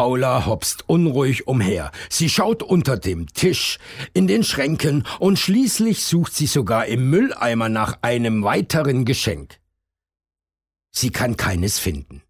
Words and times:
Paula 0.00 0.46
hopst 0.46 0.88
unruhig 0.88 1.46
umher. 1.46 1.92
Sie 2.08 2.30
schaut 2.30 2.62
unter 2.62 2.96
dem 2.96 3.26
Tisch, 3.34 3.78
in 4.14 4.26
den 4.26 4.44
Schränken 4.44 5.04
und 5.18 5.38
schließlich 5.38 6.04
sucht 6.04 6.34
sie 6.34 6.46
sogar 6.46 6.86
im 6.86 7.10
Mülleimer 7.10 7.68
nach 7.68 7.98
einem 8.00 8.42
weiteren 8.42 9.04
Geschenk. 9.04 9.60
Sie 10.90 11.10
kann 11.10 11.36
keines 11.36 11.78
finden. 11.78 12.22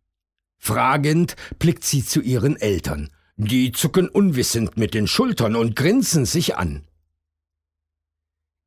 Fragend 0.59 1.37
blickt 1.61 1.85
sie 1.85 2.05
zu 2.05 2.21
ihren 2.21 2.57
Eltern. 2.57 3.09
Die 3.37 3.71
zucken 3.71 4.09
unwissend 4.09 4.77
mit 4.77 4.93
den 4.93 5.07
Schultern 5.07 5.55
und 5.55 5.77
grinsen 5.77 6.27
sich 6.27 6.57
an. 6.57 6.89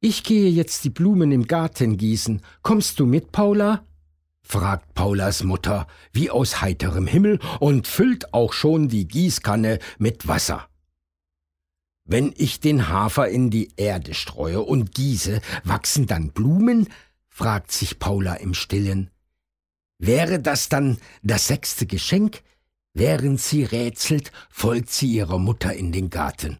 Ich 0.05 0.25
gehe 0.25 0.49
jetzt 0.49 0.83
die 0.83 0.89
Blumen 0.89 1.31
im 1.31 1.47
Garten 1.47 1.95
gießen. 1.95 2.41
Kommst 2.61 2.99
du 2.99 3.05
mit, 3.05 3.31
Paula? 3.31 3.87
fragt 4.41 4.93
Paulas 4.95 5.45
Mutter 5.45 5.87
wie 6.11 6.29
aus 6.29 6.59
heiterem 6.59 7.07
Himmel 7.07 7.39
und 7.61 7.87
füllt 7.87 8.33
auch 8.33 8.51
schon 8.51 8.89
die 8.89 9.07
Gießkanne 9.07 9.79
mit 9.99 10.27
Wasser. 10.27 10.67
Wenn 12.03 12.33
ich 12.35 12.59
den 12.59 12.89
Hafer 12.89 13.29
in 13.29 13.49
die 13.49 13.69
Erde 13.77 14.13
streue 14.13 14.61
und 14.61 14.93
gieße, 14.93 15.39
wachsen 15.63 16.05
dann 16.05 16.31
Blumen? 16.31 16.89
fragt 17.29 17.71
sich 17.71 17.97
Paula 17.97 18.33
im 18.33 18.53
stillen. 18.53 19.09
Wäre 19.99 20.41
das 20.41 20.67
dann 20.67 20.97
das 21.21 21.47
sechste 21.47 21.85
Geschenk? 21.85 22.43
Während 22.93 23.39
sie 23.39 23.63
rätselt, 23.63 24.33
folgt 24.49 24.89
sie 24.89 25.07
ihrer 25.07 25.39
Mutter 25.39 25.73
in 25.73 25.93
den 25.93 26.09
Garten. 26.09 26.59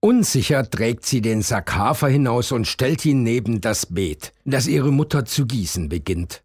Unsicher 0.00 0.68
trägt 0.68 1.04
sie 1.04 1.20
den 1.20 1.42
Sack 1.42 1.74
Hafer 1.74 2.08
hinaus 2.08 2.52
und 2.52 2.66
stellt 2.66 3.04
ihn 3.04 3.22
neben 3.22 3.60
das 3.60 3.84
Beet, 3.86 4.32
das 4.44 4.66
ihre 4.66 4.92
Mutter 4.92 5.26
zu 5.26 5.46
gießen 5.46 5.90
beginnt. 5.90 6.42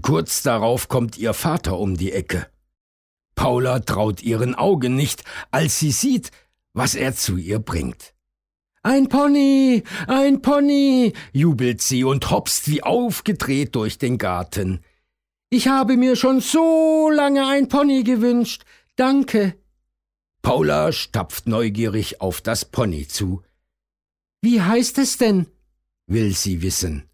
Kurz 0.00 0.42
darauf 0.42 0.88
kommt 0.88 1.18
ihr 1.18 1.34
Vater 1.34 1.78
um 1.78 1.96
die 1.98 2.12
Ecke. 2.12 2.46
Paula 3.34 3.80
traut 3.80 4.22
ihren 4.22 4.54
Augen 4.54 4.94
nicht, 4.94 5.24
als 5.50 5.78
sie 5.78 5.92
sieht, 5.92 6.30
was 6.72 6.94
er 6.94 7.14
zu 7.14 7.36
ihr 7.36 7.58
bringt. 7.58 8.14
Ein 8.82 9.08
Pony, 9.08 9.84
ein 10.08 10.40
Pony, 10.40 11.12
jubelt 11.32 11.82
sie 11.82 12.02
und 12.02 12.30
hopst 12.30 12.66
wie 12.68 12.82
aufgedreht 12.82 13.74
durch 13.74 13.98
den 13.98 14.16
Garten. 14.16 14.80
Ich 15.50 15.68
habe 15.68 15.98
mir 15.98 16.16
schon 16.16 16.40
so 16.40 17.10
lange 17.10 17.46
ein 17.46 17.68
Pony 17.68 18.02
gewünscht. 18.04 18.64
Danke. 18.96 19.54
Paula 20.42 20.90
stapft 20.90 21.46
neugierig 21.46 22.20
auf 22.20 22.40
das 22.40 22.64
Pony 22.64 23.06
zu. 23.06 23.42
Wie 24.42 24.60
heißt 24.60 24.98
es 24.98 25.16
denn? 25.16 25.46
will 26.08 26.34
sie 26.34 26.62
wissen. 26.62 27.08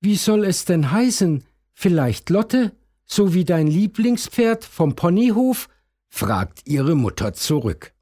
Wie 0.00 0.16
soll 0.16 0.44
es 0.44 0.66
denn 0.66 0.92
heißen? 0.92 1.42
Vielleicht 1.72 2.28
Lotte, 2.28 2.76
so 3.06 3.32
wie 3.32 3.44
dein 3.44 3.66
Lieblingspferd 3.66 4.64
vom 4.64 4.94
Ponyhof? 4.94 5.68
fragt 6.10 6.68
ihre 6.68 6.94
Mutter 6.94 7.32
zurück. 7.32 7.94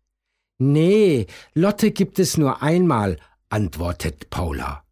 Nee, 0.58 1.28
Lotte 1.54 1.92
gibt 1.92 2.18
es 2.18 2.36
nur 2.36 2.62
einmal, 2.62 3.18
antwortet 3.48 4.28
Paula. 4.28 4.84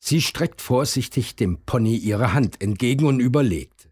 Sie 0.00 0.20
streckt 0.20 0.60
vorsichtig 0.60 1.36
dem 1.36 1.64
Pony 1.64 1.96
ihre 1.96 2.34
Hand 2.34 2.60
entgegen 2.60 3.06
und 3.06 3.20
überlegt. 3.20 3.88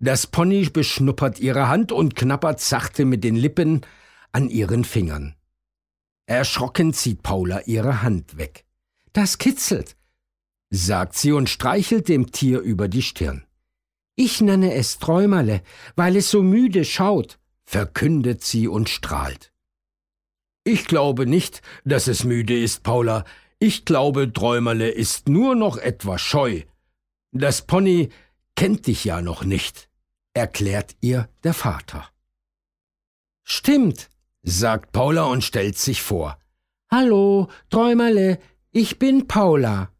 Das 0.00 0.26
Pony 0.26 0.68
beschnuppert 0.68 1.38
ihre 1.38 1.68
Hand 1.68 1.92
und 1.92 2.16
knappert 2.16 2.60
sachte 2.60 3.04
mit 3.04 3.22
den 3.22 3.36
Lippen 3.36 3.82
an 4.32 4.48
ihren 4.48 4.84
Fingern. 4.84 5.36
Erschrocken 6.26 6.92
zieht 6.92 7.22
Paula 7.22 7.60
ihre 7.66 8.02
Hand 8.02 8.36
weg. 8.36 8.64
Das 9.12 9.38
kitzelt 9.38 9.96
sagt 10.70 11.16
sie 11.16 11.32
und 11.32 11.50
streichelt 11.50 12.08
dem 12.08 12.30
Tier 12.30 12.60
über 12.60 12.88
die 12.88 13.02
Stirn. 13.02 13.44
Ich 14.16 14.40
nenne 14.40 14.74
es 14.74 14.98
Träumerle, 14.98 15.62
weil 15.96 16.16
es 16.16 16.30
so 16.30 16.42
müde 16.42 16.84
schaut, 16.84 17.38
verkündet 17.64 18.44
sie 18.44 18.68
und 18.68 18.88
strahlt. 18.88 19.52
Ich 20.64 20.86
glaube 20.86 21.26
nicht, 21.26 21.62
dass 21.84 22.06
es 22.06 22.24
müde 22.24 22.58
ist, 22.58 22.82
Paula. 22.82 23.24
Ich 23.58 23.84
glaube, 23.84 24.32
Träumerle 24.32 24.90
ist 24.90 25.28
nur 25.28 25.54
noch 25.54 25.76
etwas 25.76 26.20
scheu. 26.20 26.62
Das 27.32 27.62
Pony 27.62 28.10
kennt 28.54 28.86
dich 28.86 29.04
ja 29.04 29.22
noch 29.22 29.42
nicht, 29.42 29.88
erklärt 30.34 30.96
ihr 31.00 31.28
der 31.44 31.54
Vater. 31.54 32.08
Stimmt, 33.42 34.10
sagt 34.42 34.92
Paula 34.92 35.24
und 35.24 35.44
stellt 35.44 35.76
sich 35.76 36.02
vor. 36.02 36.38
Hallo, 36.90 37.48
Träumerle, 37.70 38.38
ich 38.72 38.98
bin 38.98 39.26
Paula. 39.26 39.90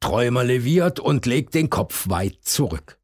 Träumer 0.00 0.44
leviert 0.44 1.00
und 1.00 1.26
legt 1.26 1.54
den 1.54 1.70
Kopf 1.70 2.08
weit 2.08 2.38
zurück. 2.42 2.98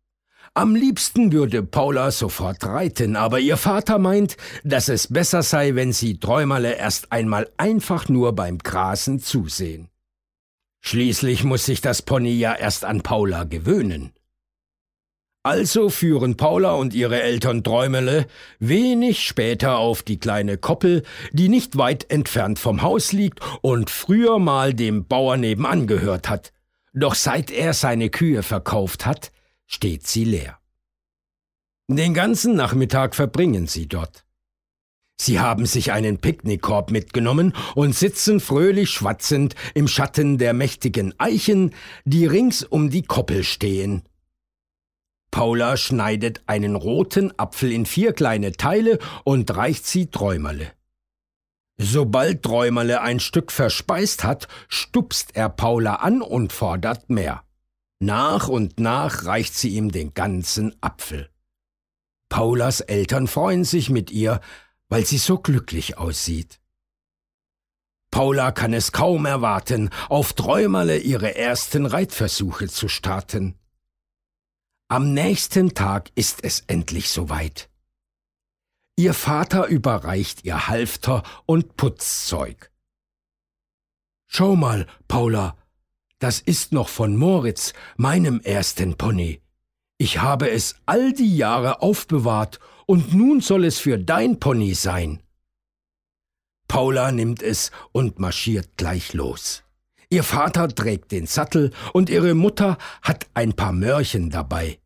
Am 0.53 0.75
liebsten 0.75 1.33
würde 1.33 1.63
Paula 1.63 2.11
sofort 2.11 2.67
reiten, 2.67 3.15
aber 3.15 3.39
ihr 3.39 3.57
Vater 3.57 3.99
meint, 3.99 4.37
dass 4.65 4.89
es 4.89 5.07
besser 5.07 5.43
sei, 5.43 5.77
wenn 5.77 5.93
sie 5.93 6.19
Träumerle 6.19 6.75
erst 6.75 7.13
einmal 7.13 7.49
einfach 7.57 8.09
nur 8.09 8.35
beim 8.35 8.59
Grasen 8.59 9.21
zusehen. 9.21 9.89
Schließlich 10.81 11.45
muss 11.45 11.67
sich 11.67 11.81
das 11.81 12.03
Pony 12.03 12.33
ja 12.33 12.55
erst 12.55 12.85
an 12.85 13.03
Paula 13.03 13.45
gewöhnen. 13.45 14.13
Also 15.43 15.89
führen 15.89 16.37
Paula 16.37 16.73
und 16.75 16.93
ihre 16.93 17.23
Eltern 17.23 17.65
Träumerle 17.65 18.27
wenig 18.59 19.23
später 19.23 19.79
auf 19.79 20.03
die 20.03 20.19
kleine 20.19 20.59
Koppel, 20.59 21.03
die 21.33 21.49
nicht 21.49 21.79
weit 21.79 22.11
entfernt 22.11 22.59
vom 22.59 22.83
Haus 22.83 23.13
liegt 23.13 23.41
und 23.63 23.89
früher 23.89 24.39
mal 24.39 24.75
dem 24.75 25.07
Bauer 25.07 25.39
nebenan 25.39 25.87
gehört 25.87 26.29
hat. 26.29 26.53
Doch 26.93 27.15
seit 27.15 27.51
er 27.51 27.73
seine 27.73 28.11
Kühe 28.11 28.43
verkauft 28.43 29.07
hat, 29.07 29.33
steht 29.67 30.07
sie 30.07 30.25
leer. 30.25 30.59
Den 31.89 32.13
ganzen 32.13 32.55
Nachmittag 32.55 33.15
verbringen 33.15 33.67
sie 33.67 33.89
dort. 33.89 34.27
Sie 35.19 35.41
haben 35.41 35.65
sich 35.65 35.93
einen 35.93 36.19
Picknickkorb 36.19 36.91
mitgenommen 36.91 37.55
und 37.75 37.95
sitzen 37.95 38.41
fröhlich 38.41 38.91
schwatzend 38.91 39.55
im 39.75 39.89
Schatten 39.89 40.37
der 40.37 40.53
mächtigen 40.53 41.15
Eichen, 41.19 41.75
die 42.05 42.27
rings 42.27 42.63
um 42.63 42.91
die 42.91 43.03
Koppel 43.03 43.43
stehen. 43.43 44.03
Paula 45.31 45.77
schneidet 45.77 46.43
einen 46.47 46.75
roten 46.75 47.33
Apfel 47.39 47.73
in 47.73 47.87
vier 47.87 48.13
kleine 48.13 48.53
Teile 48.53 48.99
und 49.25 49.55
reicht 49.57 49.87
sie 49.87 50.11
Träumerle. 50.11 50.73
Sobald 51.79 52.43
Träumerle 52.43 53.01
ein 53.01 53.21
Stück 53.21 53.53
verspeist 53.53 54.25
hat, 54.25 54.49
stupst 54.69 55.35
er 55.35 55.49
Paula 55.49 55.97
an 55.97 56.21
und 56.21 56.53
fordert 56.53 57.09
mehr. 57.09 57.45
Nach 58.01 58.49
und 58.49 58.81
nach 58.81 59.25
reicht 59.25 59.55
sie 59.55 59.71
ihm 59.71 59.93
den 59.93 60.15
ganzen 60.15 60.75
Apfel. 60.81 61.31
Paulas 62.29 62.81
Eltern 62.81 63.27
freuen 63.27 63.65
sich 63.65 63.91
mit 63.91 64.11
ihr, 64.11 64.41
weil 64.89 65.05
sie 65.05 65.19
so 65.19 65.39
glücklich 65.39 65.99
aussieht. 65.99 66.61
Paula 68.11 68.51
kann 68.53 68.73
es 68.73 68.93
kaum 68.93 69.25
erwarten, 69.25 69.91
auf 70.09 70.33
Träumerle 70.33 70.99
ihre 70.99 71.37
ersten 71.37 71.87
Reitversuche 71.87 72.69
zu 72.69 72.89
starten. 72.89 73.60
Am 74.93 75.15
nächsten 75.15 75.73
Tag 75.73 76.11
ist 76.17 76.43
es 76.43 76.65
endlich 76.67 77.11
soweit. 77.11 77.71
Ihr 78.97 79.15
Vater 79.15 79.69
überreicht 79.69 80.45
ihr 80.45 80.67
Halfter 80.67 81.23
und 81.47 81.77
Putzzeug. 81.77 82.73
Schau 84.27 84.57
mal, 84.57 84.89
Paula, 85.07 85.57
das 86.19 86.41
ist 86.41 86.73
noch 86.73 86.89
von 86.89 87.17
Moritz, 87.17 87.73
meinem 87.99 88.41
ersten 88.41 88.97
Pony. 88.97 89.41
Ich 89.97 90.19
habe 90.19 90.51
es 90.51 90.75
all 90.87 91.13
die 91.13 91.37
Jahre 91.37 91.83
aufbewahrt, 91.83 92.59
und 92.87 93.15
nun 93.15 93.41
soll 93.41 93.67
es 93.67 93.79
für 93.79 93.97
dein 93.97 94.41
Pony 94.41 94.75
sein. 94.75 95.23
Paula 96.67 97.13
nimmt 97.13 97.45
es 97.45 97.71
und 97.93 98.19
marschiert 98.19 98.77
gleich 98.77 99.13
los. 99.13 99.63
Ihr 100.09 100.25
Vater 100.25 100.67
trägt 100.69 101.13
den 101.13 101.29
Sattel 101.29 101.71
und 101.93 102.11
ihre 102.11 102.35
Mutter 102.35 102.77
hat 103.03 103.29
ein 103.35 103.53
paar 103.53 103.73
Mörchen 103.73 104.31
dabei. 104.31 104.80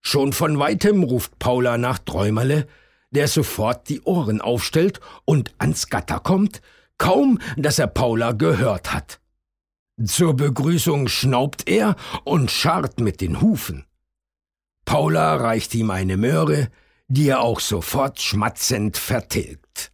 Schon 0.00 0.32
von 0.32 0.58
weitem 0.58 1.02
ruft 1.02 1.38
Paula 1.38 1.78
nach 1.78 1.98
Träumerle, 1.98 2.66
der 3.10 3.28
sofort 3.28 3.88
die 3.88 4.02
Ohren 4.02 4.40
aufstellt 4.40 5.00
und 5.24 5.54
ans 5.58 5.88
Gatter 5.88 6.20
kommt, 6.20 6.60
kaum 6.98 7.38
dass 7.56 7.78
er 7.78 7.86
Paula 7.86 8.32
gehört 8.32 8.92
hat. 8.92 9.20
Zur 10.04 10.34
Begrüßung 10.34 11.08
schnaubt 11.08 11.68
er 11.68 11.96
und 12.24 12.50
scharrt 12.50 13.00
mit 13.00 13.20
den 13.20 13.40
Hufen. 13.40 13.84
Paula 14.84 15.36
reicht 15.36 15.74
ihm 15.74 15.90
eine 15.90 16.16
Möhre, 16.16 16.68
die 17.08 17.28
er 17.28 17.40
auch 17.40 17.60
sofort 17.60 18.20
schmatzend 18.20 18.96
vertilgt. 18.96 19.92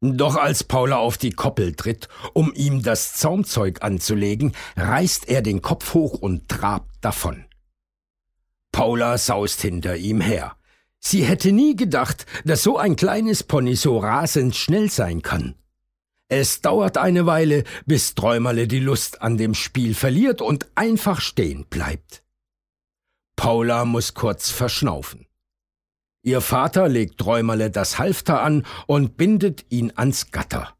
Doch 0.00 0.36
als 0.36 0.62
Paula 0.62 0.98
auf 0.98 1.18
die 1.18 1.30
Koppel 1.30 1.74
tritt, 1.74 2.08
um 2.32 2.52
ihm 2.54 2.82
das 2.82 3.14
Zaumzeug 3.14 3.82
anzulegen, 3.82 4.52
reißt 4.76 5.28
er 5.28 5.42
den 5.42 5.62
Kopf 5.62 5.94
hoch 5.94 6.14
und 6.14 6.48
trabt 6.48 6.90
davon. 7.00 7.44
Paula 8.76 9.16
saust 9.16 9.62
hinter 9.62 9.96
ihm 9.96 10.20
her. 10.20 10.54
Sie 11.00 11.24
hätte 11.24 11.50
nie 11.50 11.76
gedacht, 11.76 12.26
dass 12.44 12.62
so 12.62 12.76
ein 12.76 12.94
kleines 12.94 13.42
Pony 13.42 13.74
so 13.74 13.96
rasend 13.96 14.54
schnell 14.54 14.90
sein 14.90 15.22
kann. 15.22 15.54
Es 16.28 16.60
dauert 16.60 16.98
eine 16.98 17.24
Weile, 17.24 17.64
bis 17.86 18.14
Träumerle 18.14 18.68
die 18.68 18.80
Lust 18.80 19.22
an 19.22 19.38
dem 19.38 19.54
Spiel 19.54 19.94
verliert 19.94 20.42
und 20.42 20.66
einfach 20.74 21.22
stehen 21.22 21.64
bleibt. 21.70 22.22
Paula 23.34 23.86
muss 23.86 24.12
kurz 24.12 24.50
verschnaufen. 24.50 25.26
Ihr 26.22 26.42
Vater 26.42 26.86
legt 26.90 27.16
Träumerle 27.16 27.70
das 27.70 27.98
Halfter 27.98 28.42
an 28.42 28.66
und 28.86 29.16
bindet 29.16 29.64
ihn 29.70 29.90
ans 29.96 30.32
Gatter. 30.32 30.76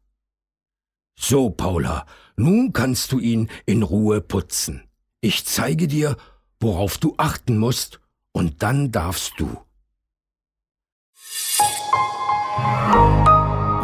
So, 1.19 1.49
Paula, 1.49 2.05
nun 2.35 2.73
kannst 2.73 3.11
du 3.11 3.17
ihn 3.17 3.49
in 3.65 3.81
Ruhe 3.81 4.21
putzen. 4.21 4.83
Ich 5.19 5.47
zeige 5.47 5.87
dir, 5.87 6.15
worauf 6.59 6.97
du 6.97 7.13
achten 7.17 7.57
musst, 7.57 7.99
und 8.31 8.61
dann 8.61 8.91
darfst 8.91 9.33
du. 9.37 9.57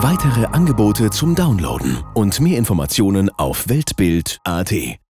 Weitere 0.03 0.45
Angebote 0.45 1.09
zum 1.09 1.33
Downloaden 1.35 2.03
und 2.13 2.39
mehr 2.39 2.57
Informationen 2.57 3.29
auf 3.31 3.67
Weltbild.at 3.69 5.03